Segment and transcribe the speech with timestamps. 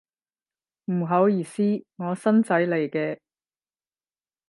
[0.85, 1.61] 唔好意思，
[1.97, 3.19] 我新仔嚟嘅